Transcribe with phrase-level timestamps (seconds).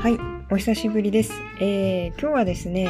[0.00, 0.18] はい、
[0.50, 1.34] お久しぶりです。
[1.60, 2.88] えー、今日はですね、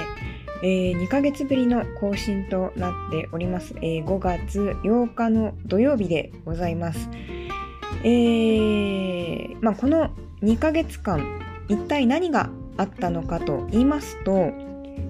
[0.63, 3.75] えー、2ヶ月ぶりの更新となっております。
[3.79, 7.09] えー、5月8日の土曜日でございます。
[8.05, 10.11] えー、まあ、この
[10.45, 14.53] 2ヶ月間、一体何があったのかと言いますと、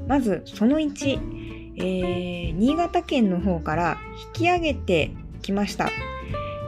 [0.08, 3.98] まずその1、えー、新潟県の方から
[4.38, 5.10] 引き上げて
[5.42, 5.90] きました。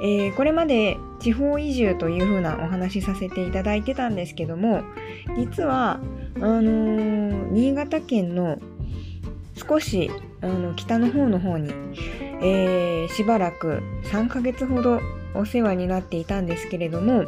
[0.03, 4.83] えー、これまで地方移住というふうなお話しさせていただいてたんですけども
[5.37, 6.01] 実は
[6.37, 8.59] あのー、新潟県の
[9.55, 10.11] 少し
[10.41, 11.73] あの北の方の方に、
[12.43, 15.01] えー、しばらく3ヶ月ほど
[15.35, 17.25] お世話になっていたんですけれども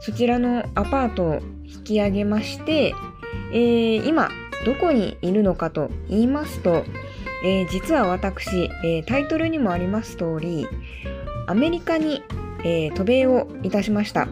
[0.00, 2.94] そちらのアパートを引き上げまして、
[3.52, 4.30] えー、今
[4.64, 6.84] どこにいるのかと言いますと、
[7.44, 10.66] えー、実は私、えタイトルにもあります通り
[11.46, 12.22] アメリカに、
[12.64, 14.28] えー、渡米をいたしました。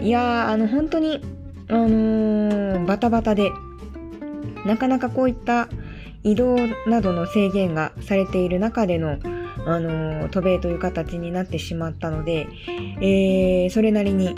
[0.00, 1.20] いや、あの、本当に、
[1.68, 3.50] あのー、バタバタで、
[4.66, 5.68] なかなかこういった
[6.22, 9.18] 移動などの制限がされている中での、
[9.66, 12.46] あのー、渡米という形になってしまったので、
[13.00, 14.34] えー、それなりに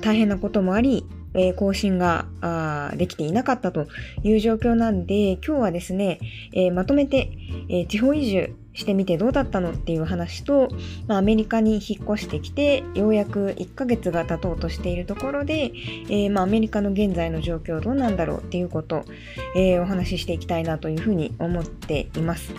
[0.00, 2.26] 大変なこともあり、えー、更新が
[2.96, 3.86] できていなかったと
[4.22, 6.18] いう状況なんで、今日はですね、
[6.52, 7.30] えー、まとめて、
[7.68, 10.68] えー、地方移住してみてどうだったのっていう話と、
[11.06, 15.72] まあ、アメリカに引っ越してきて、ようやく1ヶ月が経とうとしているところで、
[16.08, 19.04] えまあ、アメリカの現在の状況どうなんだろうっていうことを、
[19.56, 22.54] えお話ししていきたいなというふうに思っています。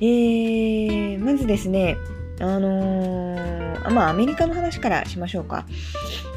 [0.00, 1.96] えまずですね、
[2.40, 5.66] あのー、まあ、アメリカの話からしましょうか。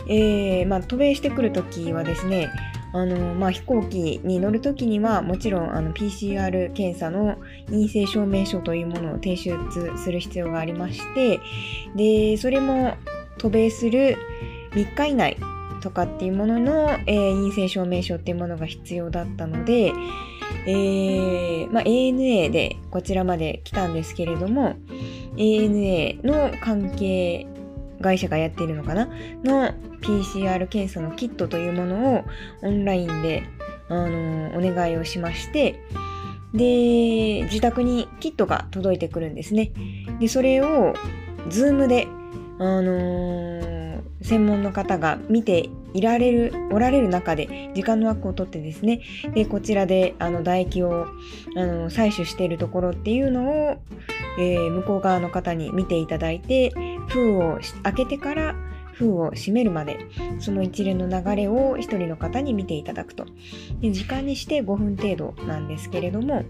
[0.08, 2.52] えー、まあ、渡米してくるときはですね、
[2.96, 9.58] あのまあ、飛行機に乗るときにはもちろんあの PCR 検査の陰性証明書というものを提出
[9.98, 11.42] する必要がありまして
[11.98, 12.96] でそれも
[13.38, 14.16] 渡米する
[14.72, 15.38] 3日以内
[15.82, 19.92] とかっていうものの、えー、陰性証明書っていうものが必要だったので、
[20.66, 24.78] えーまあ、ANA でこちらまで来たんですけれども
[25.36, 27.46] ANA の関係
[28.06, 29.08] 会社がやっているのかな？
[29.44, 32.24] の PCR 検査のキットというものを
[32.62, 33.44] オンラインで、
[33.90, 35.82] あのお願いをしまして
[36.54, 39.72] で自宅にキットが届いてくるんですね。
[40.20, 40.94] でそれを
[41.50, 42.08] Zoom で、
[42.60, 49.02] あのー、専門の方が見ていられる、おられる中で時間の枠を取ってですね、
[49.34, 51.08] で、こちらであの唾液を
[51.56, 53.78] あの採取しているところっていうのを、
[54.40, 56.74] えー、向こう側の方に見ていただいて、
[57.08, 58.56] 封を開けてから
[58.94, 59.98] 封を閉めるまで、
[60.40, 63.26] その一連の流れを一人の方に見ていただくと。
[63.82, 66.44] で時間にして5分程度なんですけれども、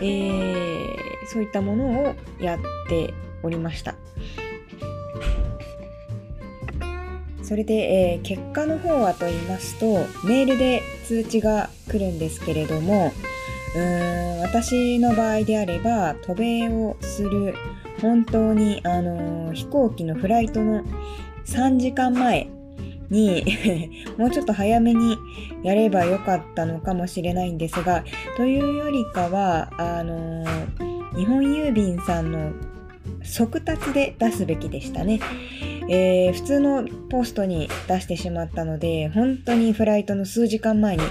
[0.00, 0.96] えー、
[1.26, 2.58] そういったものをやっ
[2.88, 3.94] ておりました。
[7.42, 9.86] それで、えー、結果の方はと言いますと、
[10.26, 13.12] メールで通知が来るんですけれども、
[13.74, 17.54] うーん私の場合であれば、渡米をする
[18.02, 20.82] 本当に、あのー、飛行機のフライトの
[21.46, 22.48] 3時間前
[23.10, 23.44] に
[24.18, 25.16] もうちょっと早めに
[25.62, 28.04] やればよかったのかもしれないんですが、
[28.36, 32.50] というよりかは、あのー、日本郵便さんの
[33.22, 35.20] 速達で出すべきでしたね。
[35.88, 41.02] えー、普通のポストに出してしまったので、本当にフライトの数時間前に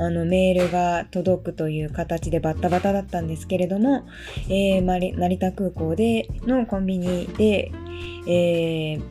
[0.00, 4.08] あのメールが届くという形でバッタバタだったんですけれども、
[4.48, 7.70] えー、成田空港でのコンビニで、
[8.26, 9.02] えー、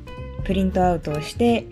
[0.45, 1.67] プリントアウトをして、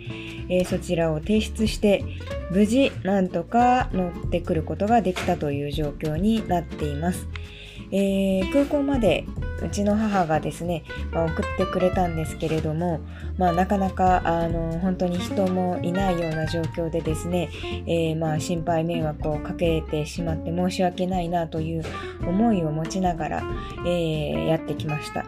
[0.50, 2.04] えー、そちらを提出して
[2.52, 7.28] 無事なんとか乗ってくることができたという状況になっています。
[7.92, 9.26] えー、空港まで
[9.64, 13.00] うちの母がですね、まあ、送ってくれたんですけれども、
[13.38, 17.50] まあ、なかなかあの本当に人もいないような状況でですね、
[17.88, 21.84] えー、まあ心配迷惑をかけてしまって申し訳ないなという
[22.22, 23.44] 思いを持ちながら、
[23.86, 25.26] えー、やってきました。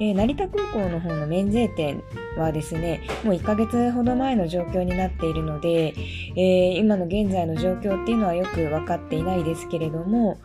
[0.00, 2.02] えー、成田空港の方の免税店
[2.38, 5.94] はですね、もう1ヶ月ほど前の状況になっているので、
[6.36, 10.38] えー、今の現在の状況っていうのはよく分かっていないですけれども、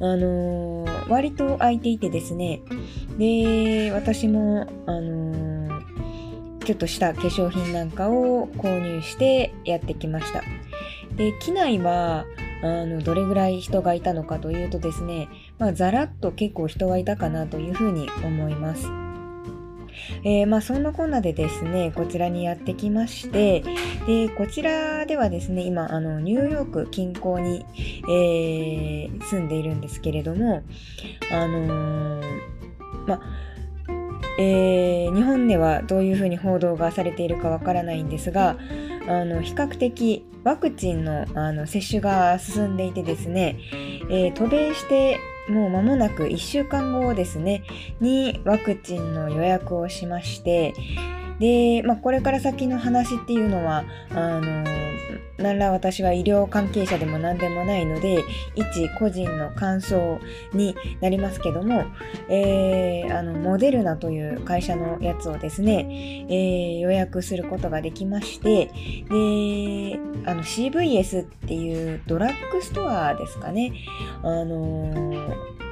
[0.00, 2.62] あの、割と空いていてですね、
[3.18, 5.50] で、私も、あの
[6.64, 10.42] ちょっとした化粧品なんかを購入してやってきました。
[11.16, 12.26] で、機内は、
[12.62, 15.28] あの、どれぐらい人がいたのかというとですね、
[15.58, 19.09] まあ、ざらっと結構人がいたかなというふうに思います。
[20.24, 23.62] えー、まあそんなこんなでですね、こちらにやってきまして、
[24.06, 27.64] で、こちらではですね、今、あの、ニューヨーク近郊に、
[28.08, 30.62] えー、住んでいるんですけれども、
[31.32, 32.22] あのー、
[33.06, 33.20] まあ、
[34.38, 38.56] えー、日本ではどういうふうに報道がされているかわからないんですが
[39.06, 43.58] あの比較的ワクチンのあの接種が進んでいてですね、
[44.08, 45.18] えー、渡米して
[45.50, 47.64] もう間もなく1週間後ですね
[48.00, 50.74] にワクチンの予約をしまして
[51.40, 54.64] で、まあ、これから先の話っていうのはあの
[55.38, 58.22] 何ら私は医療関係者でも何でもないので
[58.54, 60.20] 一個人の感想
[60.52, 61.86] になりますけども、
[62.28, 73.72] えー、あのモデルナという会社のやつをですね、えー、予約することができましてであの CVS っていうドラッグストアですかね。
[74.22, 75.69] あのー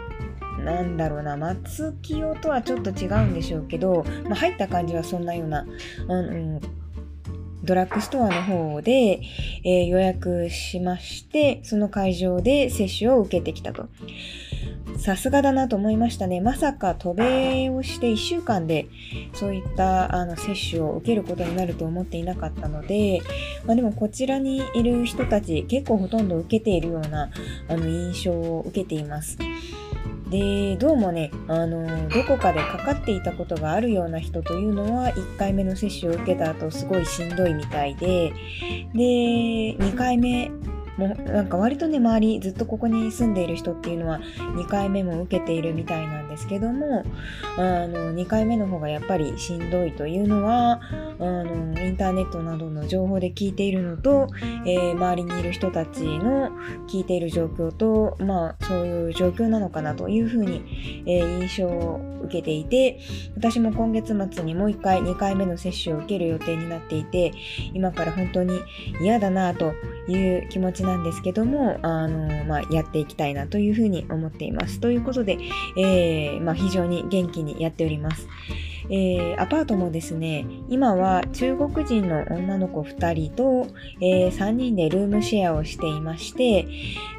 [0.65, 5.67] なんだろうな、松清とはちょっと違うんでしょうけど、まあ、入った感じはそんなような、
[6.09, 6.27] うん、
[6.57, 6.61] うん
[7.65, 9.21] ドラッグストアの方で、
[9.63, 13.89] えー、予約しまして、その会場で接種を受けてきたと。
[14.97, 16.41] さすがだなと思いましたね。
[16.41, 18.89] まさか渡米をして1週間で
[19.33, 23.21] そういったあの接種を受けることになると思っていなかったので、
[23.65, 27.31] まあ、でもこちらにいる人たち結構ほとんど受けているような
[27.69, 29.39] あの印象を受けています。
[30.31, 38.33] でどうもねあのどこかでかかっていたことがあるような人というのは1回目の接種を受けた後すごいしんどいみたいで
[38.95, 40.51] で2回目
[40.99, 44.19] もうなんか割とね周りずっとここに住んでいる人っていうのは
[44.57, 47.05] 2回目も受けているみたいなんですけども
[47.57, 50.81] あの2回目の方がやっぱりしんどいというのは
[51.21, 54.29] あのインターネットなどの情報で聞いているのと、
[54.67, 56.51] えー、周りにいる人たちの
[56.89, 63.01] 聞いている状況とまあそういう状況なのかなというふうに、えー、印象を受けていて
[63.37, 67.33] 私も今月末にもう1回2回目の接種を受ける予定になっていて
[67.73, 68.61] 今から本当に
[69.01, 69.75] 嫌だなと
[70.13, 74.81] いう気持ちなんですけども、あの、まあ、やっていきたいなというふうに思っています。
[74.81, 75.39] ということで、
[75.77, 78.27] えー、まあ、非常に元気にやっております。
[78.91, 83.67] えー、アパートもですね、今は中国人の女の子2人と、
[84.01, 86.69] えー、3人でルームシェアをしていまして、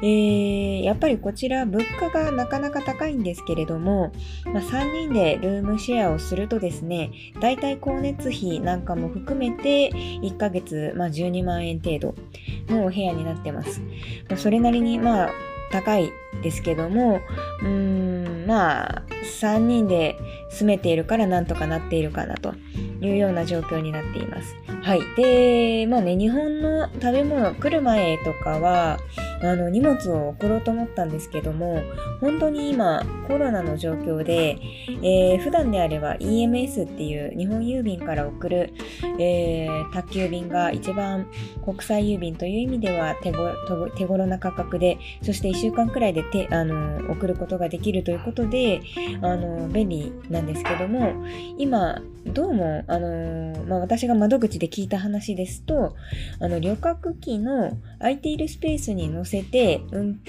[0.02, 4.12] えー、やっぱりこちら物価がなかなか高いんですけれども、
[4.46, 7.10] まあ、3人でルームシェアをするとですね、
[7.40, 12.14] だいたい光熱費なんかも含めて1ヶ月、まあ、12万円程度
[12.68, 13.80] のお部屋になってます。
[14.28, 15.30] まあ、それなりにまあ
[15.70, 16.12] 高い
[16.42, 17.20] ですけども、
[17.62, 19.02] うーん、まあ、
[19.42, 20.18] 3人で
[20.50, 22.54] 住めているからなんとかなっているかなと
[23.00, 24.56] いうような状況になっています。
[24.82, 25.00] はい。
[25.16, 28.98] で、まあね、日本の食べ物来る前とかは、
[29.42, 31.82] あの荷物を送ろうと思ったんですけども
[32.20, 34.58] 本当に今コロナの状況で、
[35.02, 38.72] えー、普段であれば EMS っていう日本郵便から送る、
[39.18, 41.26] えー、宅急便が一番
[41.64, 48.82] 国際郵便という意味では手ご手頃な価格でそして1週間くらいでてあの送ることができるということで
[49.22, 51.24] あの便利なんですけども
[51.56, 55.96] 今どうも、あのまあ、私が窓口で聞いた話ですと
[56.38, 60.20] あの旅客機の空いているスペースに載せせて、運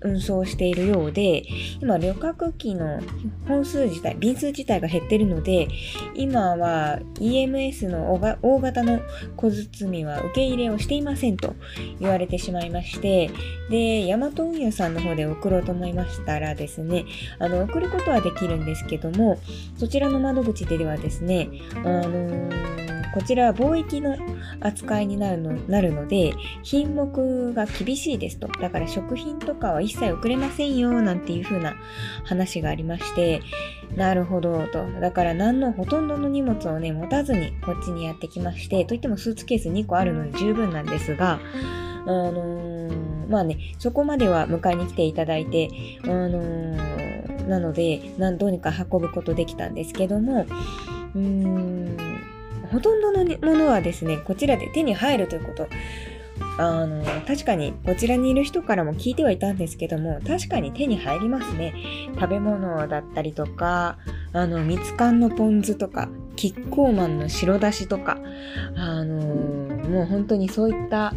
[0.00, 1.44] 運送しているようで、
[1.80, 3.00] 今旅客機の
[3.46, 5.68] 本数自体、便数自体が減ってるので、
[6.14, 8.12] 今は EMS の
[8.42, 9.00] 大型の
[9.36, 11.54] 小包は受け入れをしていませんと
[11.98, 13.30] 言われてしまいまして、
[13.70, 17.04] で、ヤマト運輸さんの方で送ろうと思いましたらですね、
[17.38, 19.38] あの、送ることはできるんですけども、
[19.78, 22.67] そちらの窓口ではですね、あのー
[23.14, 24.16] こちらは貿易の
[24.60, 28.48] 扱いになるのなるので品目が厳しいですと。
[28.48, 31.74] だから食品とかは一切送れませんよなんていう風な
[32.24, 33.40] 話がありまして。
[33.96, 34.86] なるほどと。
[35.00, 38.84] だから何のほとんどの荷物をね持たずにこっちにやってきまして。
[38.84, 41.40] といってもスーツケース2個あるので十分なんですが。
[42.06, 45.68] あのー、まあねそこまでは迎えに来ていただいて。
[46.04, 48.00] あのー、なので
[48.38, 50.46] どうにか運ぶことできたんですけども。
[51.14, 52.17] うーん。
[52.70, 55.68] ほとんどのものはですね、こちらで手に入るということ。
[56.58, 61.74] あの、確かにこちらにいる人からも聞いてはいたんですけども、確かに手に入りますね。
[62.14, 63.98] 食べ物だったりとか、
[64.32, 68.18] あの、蜜缶のポン酢とか、キッコーマンの白だしとか、
[68.76, 69.16] あの
[69.88, 71.12] もう本当にそういった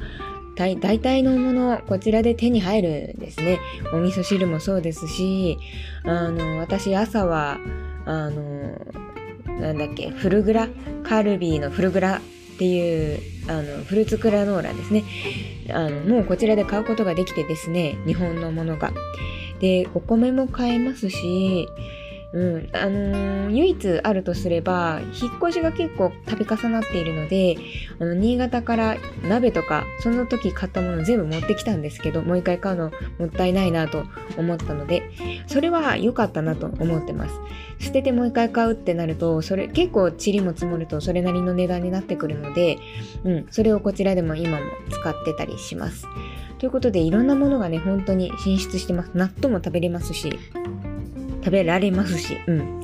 [0.55, 3.59] 大体のもの、こちらで手に入るんですね。
[3.93, 5.57] お味噌汁もそうですし、
[6.03, 7.57] あの、私朝は、
[8.05, 8.75] あの、
[9.61, 10.67] なんだっけ、フルグラ？
[11.03, 15.03] カルビーのフルグラっていうあのフルーツクラノーラですね。
[15.69, 18.91] あのもうこちらで買うことができてですね日本のものが。
[19.59, 21.67] でお米も買えますし
[22.33, 27.57] うん、あのー、唯一あるとすれば、引っ越しが結構度重なっているので、
[27.99, 28.97] あの、新潟から
[29.27, 34.05] 鍋とか、その時買ったもの全部持ってきたんですけど、もう一回買うのもったいないなと
[34.37, 35.03] 思ったので、
[35.47, 37.35] それは良かったなと思ってます。
[37.79, 42.77] 捨ててもう一回買うってなると、それ結構塵も積もるとそれなりの値段になってくるので、
[43.25, 46.07] うん、それをこちらでも今も使ってたりします。
[46.59, 49.11] ということで、いろんなものがね、本当に進出してます。
[49.15, 50.37] 納豆も食べれますし、
[51.43, 52.81] 食べられますし、うん。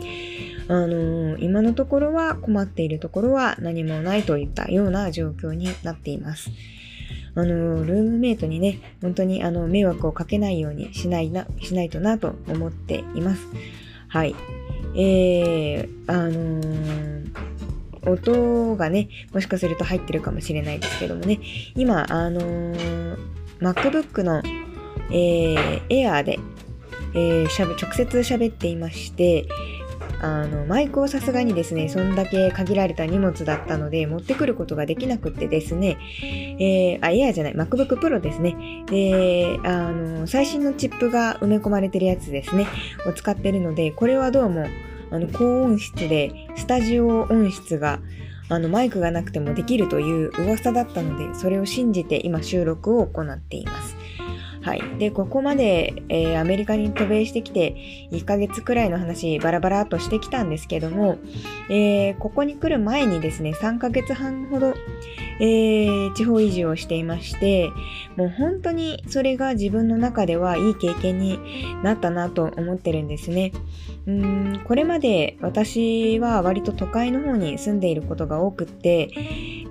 [0.69, 6.51] あのー、今のところは困っているところは何もないといったような状況になっています。
[7.35, 13.47] あのー、ルームメイトにね、本当にあの迷惑をかけないようにしないな、しないとなと思っています。
[14.09, 14.35] はい。
[14.95, 21.39] えー、あのー、音がね、もしかすると入ってるかもしれないですけどもね、
[21.75, 23.17] 今、あのー、
[23.59, 24.41] MacBook の、
[25.11, 26.39] えー、Air で
[27.17, 29.47] えー、しゃべ直接喋っていまして
[30.21, 35.97] あのマイクをさすがにですねそんだけ限られた荷物だったので持ってくることができなくってですね、
[36.59, 38.83] えー、あ、エアじゃない、MacBook Pro ですね。
[38.87, 42.67] で、あの、最新のチップが埋め込まれてるやつですね、
[43.05, 44.67] を使ってるので、これはどうも、
[45.11, 47.99] あの、高音質で、スタジオ音質が、
[48.49, 53.96] あの、マイクがなくてもできるという噂だったので、それを信じて今収録を行っています。
[54.67, 54.81] はい。
[54.99, 57.77] で、ここまで、えー、アメリカに渡米してきて、
[58.11, 61.19] 1ヶ月くらいの話、バラバラっとしてきたんですけども、
[61.69, 64.73] えー、ここに来る前にですね、3ヶ月半ほど、
[65.39, 67.69] えー、地方移住をしていまして、
[68.17, 71.39] もう本当にそれが自分の中ではいい経験に
[71.81, 73.53] なったなと思ってるんですね。
[74.05, 79.11] うんこれまで私は割と都会の方に住んでいることが多くって、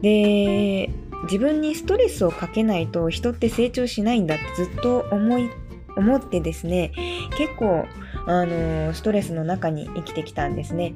[0.00, 0.90] で、
[1.26, 5.50] 自分にストレスをかけないと人って成長しないんだってずっと思い
[5.97, 6.92] 思ってですね
[7.37, 7.87] 結構
[8.26, 10.95] あのストレスの中に生きてきたんですね。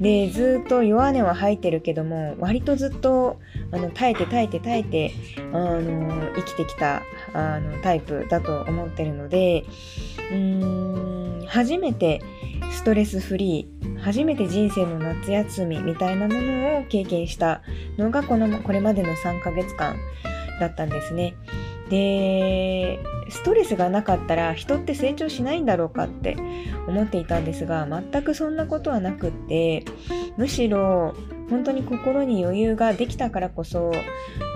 [0.00, 3.38] でずっと弱音は吐いてるけども割とずっと
[3.70, 5.12] あの耐えて耐えて耐えて
[5.52, 9.64] あの生きてきたあのタイプだと思ってるので
[10.30, 12.20] うーん初めて
[12.70, 17.62] ストレスフリー初めて人生の夏休みみたいなものを経験した
[17.98, 19.96] のがこのこれまでの3ヶ月間
[20.60, 21.34] だったんですね。
[21.88, 26.36] でストレスがなかったら人って成長しないんだろうかって
[26.86, 29.84] 思っていたんですが全くそんなことはなくって
[30.36, 31.14] むしろ
[31.50, 33.92] 本当に心に余裕ができたからこそ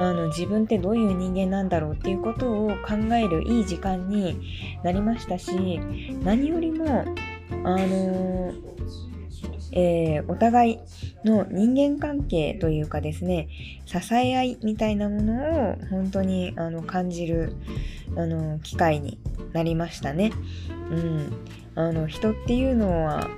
[0.00, 4.40] あの自分ってどういう人間なんだろうっていうことを考えるいい時間に
[4.82, 5.78] なりましたし
[6.22, 7.04] 何よりも
[7.64, 8.52] あの
[9.78, 10.78] えー、お互い
[11.22, 13.48] の人間関係というかですね
[13.84, 17.52] 支え合いみたいなものを本当にあの感じる
[18.16, 19.18] あの機会に
[19.52, 20.32] なりましたね。
[20.90, 21.32] うん、
[21.74, 23.28] あの人っていうのは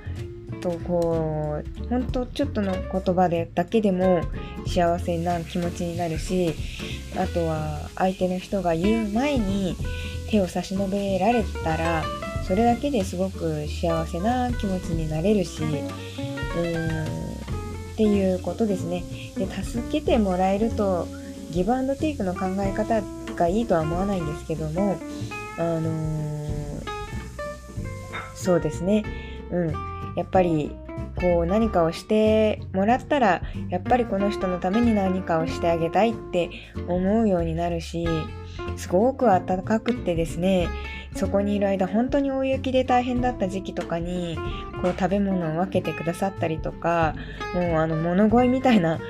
[0.61, 4.21] とこう本当ちょっとの言葉でだけでも
[4.67, 6.53] 幸せな気持ちになるし
[7.17, 9.75] あとは相手の人が言う前に
[10.29, 12.03] 手を差し伸べられたら
[12.49, 17.33] それだけですごく幸せな気持ちになれるしうーん
[17.93, 19.03] っていうことですね。
[19.37, 21.07] で助けてもらえると
[21.51, 23.03] ギブアンドテイクの考え方
[23.35, 24.97] がいいとは思わないんですけども
[25.59, 26.81] あのー、
[28.33, 29.05] そうですね。
[29.51, 29.73] うん。
[30.15, 30.71] やっぱり
[31.19, 36.49] こう何かをしてもらったらやっぱりこの人のために何かをしてあげたいって
[36.87, 38.07] 思うようになるし
[38.77, 40.67] すごく温かくってですね
[41.15, 44.37] そこにいる間本当に大雪で大変だった時期とかに
[44.81, 47.15] こう食べ物を分けてくださったりとか
[47.53, 48.99] もうあの物乞いみたいな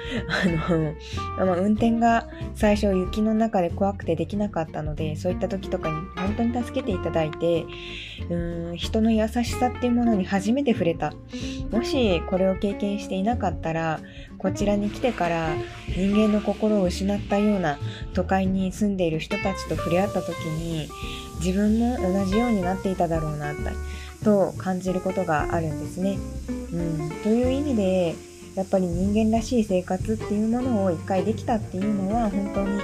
[1.37, 7.65] あの、ま、運転が最初雪の中で怖くてできなかったのでそういった時とかに本当に助けていただいて
[8.29, 11.13] うーん人の優しさっていうものに初めて触れた。
[11.71, 13.99] もししこれを経験していなかったら
[14.37, 15.53] こちらに来てから
[15.89, 17.77] 人間の心を失ったような
[18.13, 20.89] 都会に住んでいる人たちと触れ合った時に
[21.43, 23.53] 自分も同じようになっていただろうな
[24.23, 26.17] と感じることがあるんですね。
[26.71, 28.15] うん、という意味で
[28.55, 32.81] やっぱり人間らしい生活っていうものを一回できたっていうのは本当に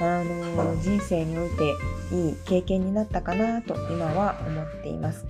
[0.00, 1.74] あの人生において
[2.14, 5.26] いい経験になったかなと今は思っています。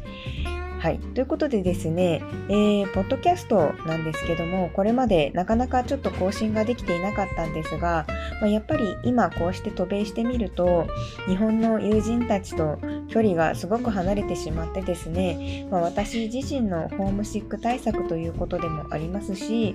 [0.79, 0.99] はい。
[0.99, 8.07] ということでですね、えー、ポッドキャストなんですけども、これまでなかなかちょっと更新ができていなかったんですが、
[8.41, 10.87] まあ、やっぱり今こうして渡米してみると、
[11.27, 19.75] 日本の友人たちと距離がすごく離れてしまってですね、まあ、私自身のホームシック対策ということでもありますし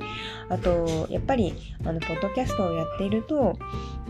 [0.50, 3.58] あとやっぱりあのポッドキャストをやっていると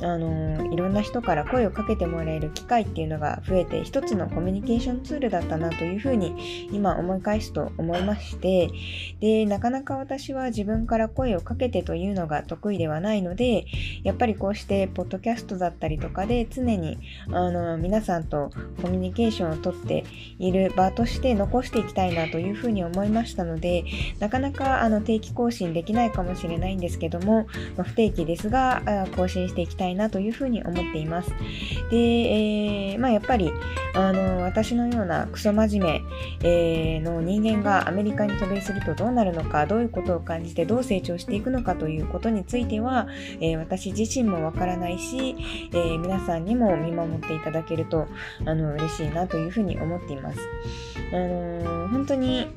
[0.01, 8.69] あのいろんな人から声をかけてもらえる機会っていうのが増えて一つのコミュニケーションツールだったなというふうに今思い返すと思いまして
[9.19, 13.65] でなかなか私は自分から声をかけてというのが得意ではないので
[14.03, 16.99] やっぱりこうしてポッドキャストだったりとかで常に
[17.31, 20.03] あの皆さんとコミュニケーションをとって
[20.39, 23.85] いる場として残していきたいなというふうに思いましたので
[24.19, 27.47] なかなかあの定期更新できないかもしれないんですけども、
[27.77, 31.29] まあ、不定期ですが更新していきたいなというふうに思っています。
[31.89, 33.51] で、えー、まあ、やっぱり
[33.95, 36.01] あの私のようなクソ真面
[36.41, 43.07] 目、えー、の人間がアメリカに渡米するとどうなるのかどういうことを感じてどう成長していくのかということについては、
[43.39, 45.35] えー、私自身もわからないし、
[45.71, 48.07] えー、皆さんにも見守っていただけると
[48.45, 50.39] あの嬉しいなというふうに思っています。
[51.11, 52.47] あの本当に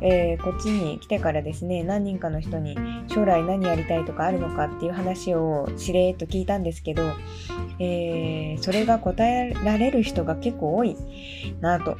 [0.00, 2.76] えー、こっちに来てからですね何人かの人に
[3.08, 7.02] 将来何やりたいとかあるのかっていう話をしれーっと聞いたんですけど、
[7.78, 10.96] えー、それが答えられる人が結構多い
[11.60, 11.98] なと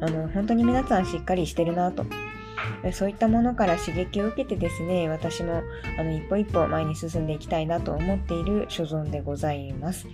[0.00, 2.04] あの本当に皆さんしっかりしてるなと
[2.92, 5.62] そういったものから刺激を受けてですね、私も
[5.98, 10.06] あの一歩一歩前に進んでいきたいなと思っている所存でございます。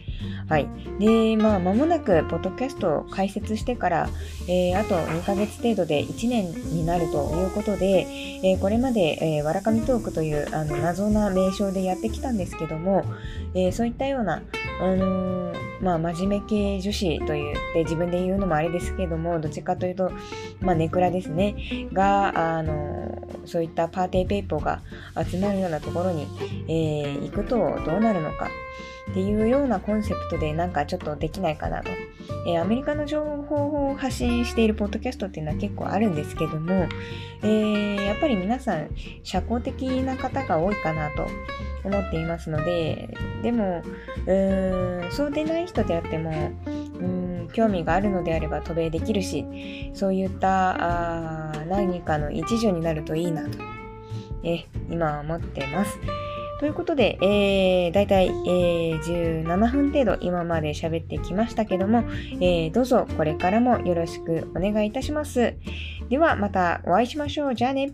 [0.49, 0.69] はい。
[0.99, 4.09] で、まあ、間もなく、ポッドキャストを開設してから、
[4.49, 8.07] えー、あと2ヶ月程度で1年になるということで、
[8.43, 13.05] えー、これまで、えー、わらかみトークというあの謎な名称でやってきたんですけども、
[13.55, 14.43] えー、そういったような、
[14.81, 20.11] あの、まあ、真面目系女子と言って自分で言うのもあれですけども、どっちかというと、
[20.61, 24.81] まあ、ネクラですね、が、あの、そういったパーティーペーポーが
[25.28, 26.26] 集まるようなところに、
[26.69, 28.49] えー、行くとどうなるのか。
[29.11, 31.91] っていうようなコンセプトでなんかちょっとできないかなと。
[32.47, 36.87] えー、アメリカの情報を発信しているポッドキャストっていうのは結構あるんですけども、
[37.43, 38.91] えー、やっぱり皆さん
[39.23, 41.27] 社交的な方が多いかなと
[41.85, 43.83] 思っていますので、でも、
[44.27, 46.53] うーん、そうでない人であっても、
[46.99, 53.59] うん興味があるのであれば渡米できるし、そういったあ何かの一助になるといいなと、
[54.43, 55.99] え今は思ってます。
[56.64, 62.04] ということで、えー、大体、えー、17分程度今まで喋ってきましたけども、
[62.40, 65.59] えー、どうぞこれからもよろしくお願いいたします。
[66.09, 67.54] ではまたお会いしましょう。
[67.54, 67.92] じゃあね。